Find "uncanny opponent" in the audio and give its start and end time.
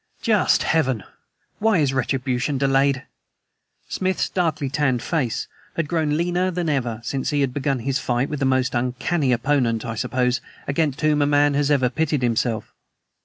8.73-9.85